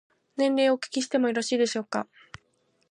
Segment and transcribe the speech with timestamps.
[0.35, 2.07] 年齢をお聞きしてもよろしいでしょうか。